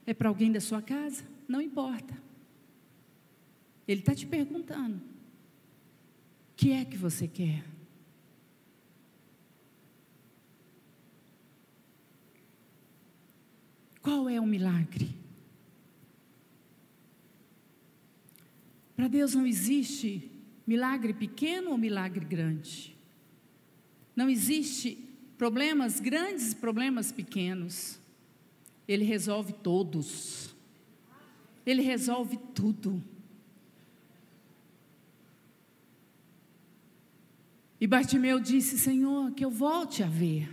É 0.06 0.14
para 0.14 0.30
alguém 0.30 0.52
da 0.52 0.60
sua 0.60 0.82
casa? 0.82 1.24
Não 1.48 1.62
importa. 1.62 2.14
Ele 3.88 4.02
está 4.02 4.14
te 4.14 4.28
perguntando: 4.28 4.98
o 4.98 5.02
que 6.56 6.72
é 6.72 6.84
que 6.84 6.98
você 6.98 7.28
quer? 7.28 7.64
Qual 14.02 14.30
é 14.30 14.40
o 14.40 14.46
milagre? 14.46 15.16
Para 18.96 19.08
Deus 19.08 19.36
não 19.36 19.46
existe 19.46 20.32
milagre 20.66 21.14
pequeno 21.14 21.72
ou 21.72 21.78
milagre 21.78 22.26
grande. 22.26 22.98
Não 24.16 24.30
existe 24.30 24.98
problemas 25.38 26.00
grandes 26.00 26.54
e 26.54 26.56
problemas 26.56 27.12
pequenos. 27.12 28.00
Ele 28.88 29.04
resolve 29.04 29.54
todos. 29.54 30.56
Ele 31.66 31.82
resolve 31.82 32.38
tudo. 32.56 33.04
E 37.80 37.86
Bartimeu 37.86 38.40
disse: 38.40 38.78
Senhor, 38.78 39.32
que 39.32 39.44
eu 39.44 39.52
volte 39.52 40.02
a 40.02 40.08
ver. 40.08 40.50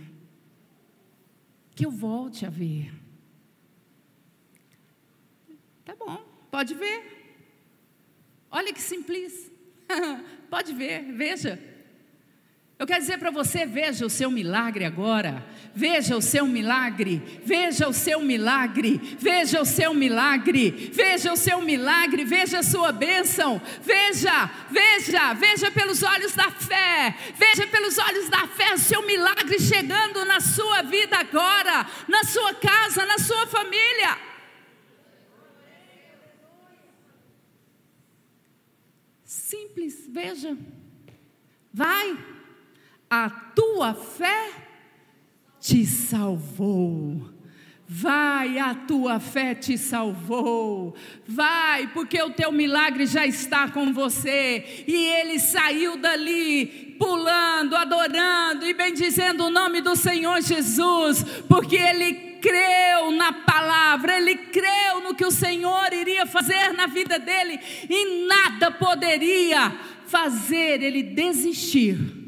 Que 1.75 1.85
eu 1.85 1.91
volte 1.91 2.45
a 2.45 2.49
ver. 2.49 2.93
Tá 5.83 5.95
bom, 5.95 6.23
pode 6.51 6.73
ver. 6.73 7.15
Olha 8.49 8.73
que 8.73 8.81
simples. 8.81 9.51
Pode 10.49 10.73
ver, 10.73 11.11
veja. 11.13 11.74
Eu 12.77 12.85
quero 12.85 12.99
dizer 12.99 13.17
para 13.17 13.31
você: 13.31 13.65
veja 13.65 14.05
o 14.05 14.09
seu 14.09 14.29
milagre 14.29 14.83
agora. 14.83 15.45
Veja 15.73 16.17
o 16.17 16.21
seu 16.21 16.45
milagre. 16.45 17.21
Veja 17.43 17.87
o 17.87 17.93
seu 17.93 18.19
milagre. 18.19 18.99
Veja 19.17 19.61
o 19.61 19.65
seu 19.65 19.93
milagre. 19.93 20.91
Veja 20.91 21.31
o 21.31 21.37
seu 21.37 21.61
milagre. 21.61 22.25
Veja 22.25 22.59
a 22.59 22.63
sua 22.63 22.91
bênção. 22.91 23.61
Veja, 23.81 24.51
veja, 24.69 25.33
veja 25.33 25.71
pelos 25.71 26.03
olhos 26.03 26.33
da 26.33 26.51
fé. 26.51 27.15
Veja 27.37 27.65
pelos 27.67 27.97
olhos 27.97 28.29
da 28.29 28.45
fé 28.47 28.73
o 28.73 28.77
seu 28.77 29.05
milagre 29.05 29.57
chegando 29.57 30.25
na 30.25 30.41
sua 30.41 30.81
vida 30.81 31.17
agora, 31.17 31.89
na 32.09 32.25
sua 32.25 32.53
casa, 32.55 33.05
na 33.05 33.17
sua 33.19 33.47
família. 33.47 34.17
Simples, 39.23 40.05
veja. 40.09 40.57
Vai 41.73 42.34
a 43.09 43.29
tua 43.29 43.93
fé 43.93 44.51
te 45.59 45.85
salvou. 45.85 47.33
Vai, 47.87 48.57
a 48.57 48.73
tua 48.73 49.19
fé 49.19 49.53
te 49.53 49.77
salvou. 49.77 50.95
Vai, 51.27 51.87
porque 51.87 52.19
o 52.21 52.31
teu 52.31 52.51
milagre 52.51 53.05
já 53.05 53.27
está 53.27 53.69
com 53.69 53.93
você. 53.93 54.85
E 54.87 54.93
ele 54.93 55.39
saiu 55.39 55.97
dali 55.97 56.95
pulando, 56.97 57.75
adorando 57.75 58.65
e 58.65 58.73
bendizendo 58.73 59.45
o 59.45 59.49
nome 59.51 59.81
do 59.81 59.95
Senhor 59.95 60.41
Jesus, 60.41 61.23
porque 61.47 61.75
ele 61.75 62.37
creu 62.41 63.11
na 63.11 63.33
palavra, 63.33 64.17
ele 64.17 64.35
creu 64.35 65.01
no 65.03 65.13
que 65.15 65.25
o 65.25 65.31
Senhor 65.31 65.93
iria 65.93 66.25
fazer 66.25 66.73
na 66.73 66.87
vida 66.87 67.19
dele 67.19 67.59
e 67.89 68.27
nada 68.27 68.71
poderia 68.71 69.71
fazer 70.05 70.81
ele 70.81 71.01
desistir 71.01 72.24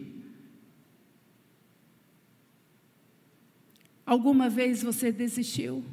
Alguma 4.08 4.48
vez 4.50 4.82
você 4.82 5.12
desistiu? 5.12 5.84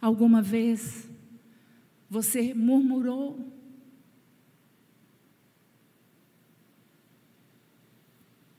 Alguma 0.00 0.40
vez 0.40 1.06
você 2.08 2.54
murmurou? 2.54 3.52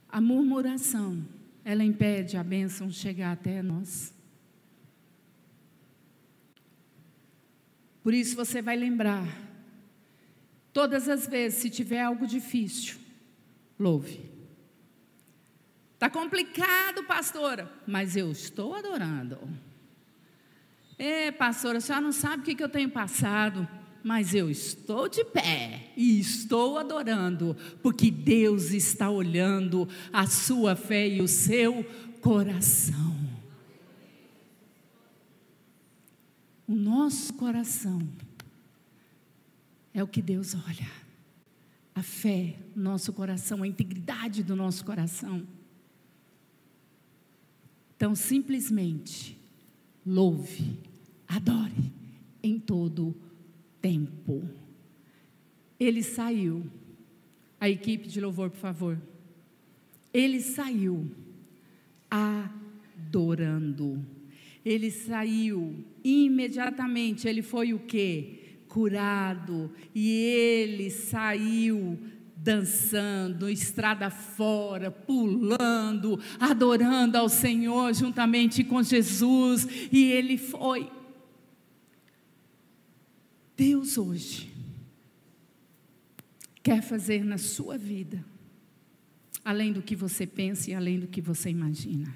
A 0.08 0.22
murmuração, 0.22 1.26
ela 1.66 1.84
impede 1.84 2.38
a 2.38 2.44
bênção 2.44 2.92
chegar 2.92 3.32
até 3.32 3.64
nós. 3.64 4.14
Por 8.04 8.14
isso 8.14 8.36
você 8.36 8.62
vai 8.62 8.76
lembrar, 8.76 9.26
todas 10.72 11.10
as 11.10 11.26
vezes, 11.26 11.60
se 11.60 11.72
tiver 11.72 12.02
algo 12.02 12.28
difícil, 12.28 13.00
louve. 13.80 14.41
Está 16.02 16.10
complicado, 16.10 17.04
pastora, 17.04 17.72
mas 17.86 18.16
eu 18.16 18.32
estou 18.32 18.74
adorando. 18.74 19.38
É, 20.98 21.32
pastora, 21.32 21.78
a 21.78 21.82
senhora 21.82 22.04
não 22.04 22.12
sabe 22.12 22.42
o 22.42 22.44
que, 22.44 22.56
que 22.56 22.64
eu 22.64 22.70
tenho 22.70 22.90
passado, 22.90 23.68
mas 24.04 24.34
eu 24.34 24.50
estou 24.50 25.08
de 25.08 25.24
pé 25.24 25.92
e 25.96 26.20
estou 26.20 26.80
adorando, 26.80 27.56
porque 27.84 28.10
Deus 28.10 28.72
está 28.72 29.12
olhando 29.12 29.88
a 30.12 30.26
sua 30.26 30.76
fé 30.76 31.08
e 31.08 31.22
o 31.22 31.28
seu 31.28 31.84
coração. 32.20 33.16
O 36.68 36.74
nosso 36.74 37.32
coração 37.36 38.02
é 39.94 40.02
o 40.02 40.08
que 40.08 40.24
Deus 40.24 40.56
olha. 40.56 40.90
A 41.94 42.02
fé, 42.02 42.56
nosso 42.76 43.14
coração, 43.14 43.62
a 43.62 43.68
integridade 43.68 44.42
do 44.42 44.56
nosso 44.56 44.84
coração. 44.84 45.46
Então, 48.02 48.16
simplesmente, 48.16 49.38
louve, 50.04 50.80
adore 51.28 51.94
em 52.42 52.58
todo 52.58 53.16
tempo. 53.80 54.42
Ele 55.80 56.02
saiu. 56.02 56.66
A 57.60 57.70
equipe 57.70 58.08
de 58.08 58.20
louvor, 58.20 58.50
por 58.50 58.58
favor. 58.58 59.00
Ele 60.12 60.42
saiu 60.42 61.12
adorando. 62.10 64.04
Ele 64.66 64.90
saiu 64.90 65.86
imediatamente. 66.04 67.28
Ele 67.28 67.44
foi 67.44 67.72
o 67.72 67.78
quê? 67.78 68.56
Curado. 68.68 69.72
E 69.94 70.10
ele 70.10 70.90
saiu 70.90 72.00
dançando, 72.42 73.48
estrada 73.48 74.10
fora, 74.10 74.90
pulando, 74.90 76.20
adorando 76.40 77.18
ao 77.18 77.30
Senhor 77.30 77.94
juntamente 77.94 78.64
com 78.64 78.82
Jesus, 78.82 79.68
e 79.92 80.06
ele 80.12 80.38
foi. 80.40 80.92
Deus 83.56 83.96
hoje 83.96 84.52
quer 86.64 86.82
fazer 86.82 87.24
na 87.24 87.38
sua 87.38 87.78
vida, 87.78 88.26
além 89.46 89.72
do 89.72 89.84
que 89.84 89.96
você 89.96 90.26
pensa 90.26 90.72
e 90.72 90.74
além 90.74 91.00
do 91.00 91.08
que 91.08 91.22
você 91.22 91.50
imagina. 91.50 92.12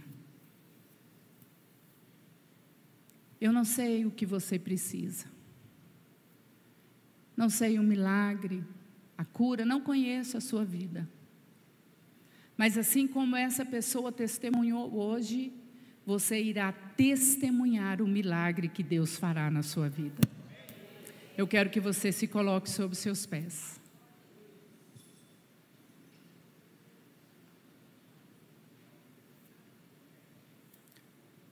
Eu 3.40 3.54
não 3.54 3.64
sei 3.64 4.08
o 4.08 4.12
que 4.12 4.26
você 4.26 4.58
precisa, 4.58 5.28
não 7.38 7.48
sei 7.48 7.78
o 7.78 7.82
um 7.82 7.86
milagre, 7.86 8.64
a 9.18 9.24
cura, 9.24 9.66
não 9.66 9.82
conheço 9.82 10.38
a 10.38 10.42
sua 10.42 10.66
vida. 10.66 11.08
Mas 12.58 12.78
assim 12.78 13.08
como 13.08 13.36
essa 13.36 13.66
pessoa 13.66 14.12
testemunhou 14.12 14.94
hoje, 14.96 15.54
você 16.06 16.42
irá 16.42 16.72
testemunhar 16.72 18.02
o 18.02 18.08
milagre 18.08 18.68
que 18.68 18.84
Deus 18.84 19.18
fará 19.18 19.50
na 19.50 19.64
sua 19.64 19.90
vida. 19.90 20.22
Eu 21.38 21.48
quero 21.48 21.70
que 21.70 21.80
você 21.80 22.12
se 22.12 22.28
coloque 22.28 22.70
sobre 22.70 22.96
seus 22.96 23.26
pés. 23.26 23.80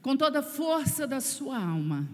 Com 0.02 0.16
toda 0.16 0.40
a 0.40 0.44
força 0.44 1.08
da 1.08 1.20
sua 1.20 1.58
alma 1.58 2.08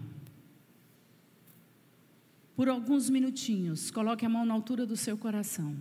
por 2.60 2.68
alguns 2.68 3.08
minutinhos, 3.08 3.90
coloque 3.90 4.26
a 4.26 4.28
mão 4.28 4.44
na 4.44 4.52
altura 4.52 4.84
do 4.84 4.94
seu 4.94 5.16
coração. 5.16 5.74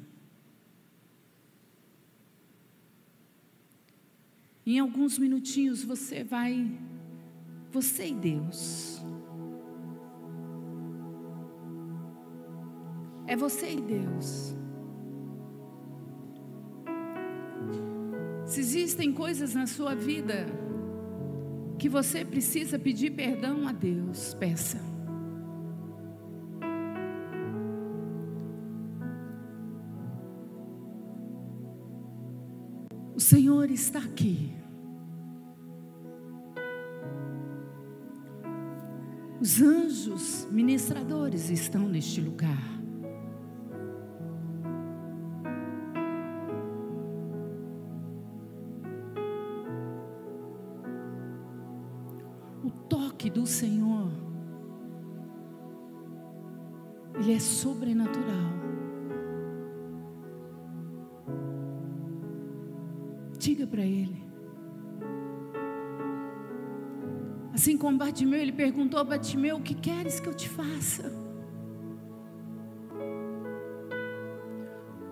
Em 4.66 4.80
alguns 4.80 5.20
minutinhos 5.20 5.84
você 5.84 6.24
vai, 6.24 6.72
você 7.70 8.08
e 8.08 8.14
Deus. 8.14 9.04
É 13.28 13.36
você 13.36 13.74
e 13.74 13.82
Deus. 13.82 14.56
Se 18.46 18.62
existem 18.62 19.12
coisas 19.12 19.54
na 19.54 19.68
sua 19.68 19.94
vida 19.94 20.46
que 21.78 21.90
você 21.90 22.24
precisa 22.24 22.80
pedir 22.80 23.12
perdão 23.12 23.68
a 23.68 23.74
Deus, 23.74 24.34
peça. 24.36 24.89
Senhor 33.20 33.70
está 33.70 34.00
aqui. 34.00 34.54
Os 39.42 39.62
anjos 39.62 40.48
ministradores 40.52 41.50
estão 41.50 41.88
neste 41.88 42.22
lugar. 42.22 42.79
Perguntou 68.60 69.00
a 69.00 69.06
Bartimeu: 69.06 69.56
O 69.56 69.62
que 69.62 69.74
queres 69.74 70.20
que 70.20 70.28
eu 70.28 70.34
te 70.34 70.50
faça? 70.50 71.10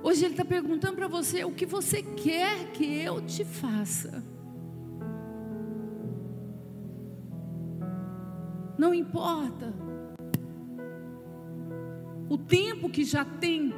Hoje 0.03 0.25
ele 0.25 0.33
está 0.33 0.43
perguntando 0.43 0.97
para 0.97 1.07
você: 1.07 1.45
O 1.45 1.53
que 1.53 1.65
você 1.65 2.03
quer 2.03 2.71
que 2.73 3.01
eu 3.01 3.21
te 3.21 3.45
faça? 3.45 4.21
Não 8.77 8.93
importa 8.93 9.73
o 12.29 12.37
tempo 12.37 12.89
que 12.89 13.05
já 13.05 13.23
tem 13.23 13.73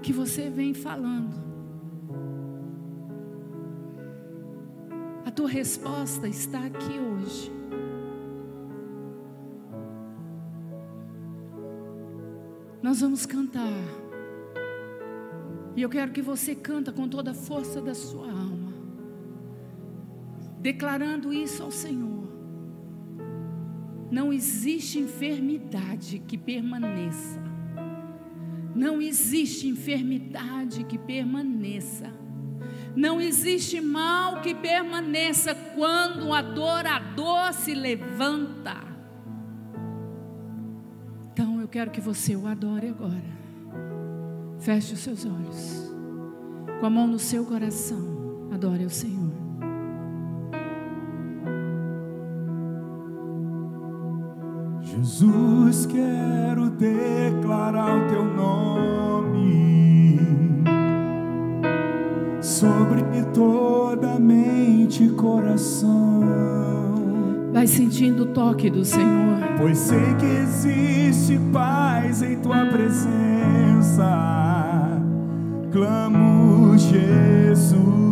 que 0.00 0.12
você 0.12 0.48
vem 0.48 0.72
falando. 0.72 1.36
A 5.26 5.32
tua 5.32 5.48
resposta 5.48 6.28
está 6.28 6.64
aqui 6.64 6.96
hoje. 6.96 7.57
Nós 12.88 13.02
vamos 13.02 13.26
cantar. 13.26 13.68
E 15.76 15.82
eu 15.82 15.90
quero 15.90 16.10
que 16.10 16.22
você 16.22 16.54
canta 16.54 16.90
com 16.90 17.06
toda 17.06 17.32
a 17.32 17.34
força 17.34 17.82
da 17.82 17.94
sua 17.94 18.30
alma. 18.30 18.72
Declarando 20.58 21.30
isso 21.30 21.62
ao 21.62 21.70
Senhor. 21.70 22.26
Não 24.10 24.32
existe 24.32 24.98
enfermidade 24.98 26.20
que 26.20 26.38
permaneça. 26.38 27.38
Não 28.74 29.02
existe 29.02 29.68
enfermidade 29.68 30.82
que 30.84 30.96
permaneça. 30.96 32.10
Não 32.96 33.20
existe 33.20 33.82
mal 33.82 34.40
que 34.40 34.54
permaneça 34.54 35.54
quando 35.54 36.28
o 36.28 36.32
adorador 36.32 37.52
se 37.52 37.74
levanta. 37.74 38.97
Eu 41.68 41.70
quero 41.70 41.90
que 41.90 42.00
você 42.00 42.34
o 42.34 42.46
adore 42.46 42.88
agora. 42.88 43.20
Feche 44.58 44.94
os 44.94 45.00
seus 45.00 45.26
olhos. 45.26 45.92
Com 46.80 46.86
a 46.86 46.88
mão 46.88 47.06
no 47.06 47.18
seu 47.18 47.44
coração, 47.44 48.48
adore 48.50 48.86
o 48.86 48.90
Senhor. 48.90 49.30
Jesus, 54.80 55.84
quero 55.84 56.70
declarar 56.70 57.98
o 57.98 58.08
teu 58.08 58.24
nome 58.24 60.08
sobre 62.40 63.02
toda 63.34 64.18
mente 64.18 65.04
e 65.04 65.10
coração. 65.10 66.77
Vai 67.58 67.66
sentindo 67.66 68.22
o 68.22 68.26
toque 68.26 68.70
do 68.70 68.84
Senhor. 68.84 69.40
Pois 69.58 69.78
sei 69.78 70.14
que 70.14 70.24
existe 70.24 71.40
paz 71.52 72.22
em 72.22 72.36
tua 72.36 72.66
presença. 72.66 74.06
Clamo, 75.72 76.78
Jesus. 76.78 78.07